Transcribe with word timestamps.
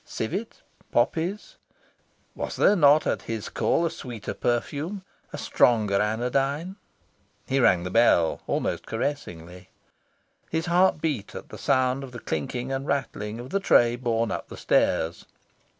Civet, 0.03 0.63
poppies? 0.91 1.57
Was 2.33 2.55
there 2.55 2.75
not, 2.75 3.05
at 3.05 3.21
his 3.21 3.49
call, 3.49 3.85
a 3.85 3.91
sweeter 3.91 4.33
perfume, 4.33 5.03
a 5.31 5.37
stronger 5.37 6.01
anodyne? 6.01 6.77
He 7.45 7.59
rang 7.59 7.83
the 7.83 7.91
bell, 7.91 8.41
almost 8.47 8.87
caressingly. 8.87 9.69
His 10.49 10.65
heart 10.65 11.01
beat 11.01 11.35
at 11.35 11.55
sound 11.59 12.03
of 12.03 12.13
the 12.13 12.19
clinking 12.19 12.71
and 12.71 12.87
rattling 12.87 13.39
of 13.39 13.51
the 13.51 13.59
tray 13.59 13.95
borne 13.95 14.31
up 14.31 14.47
the 14.49 14.57
stairs. 14.57 15.27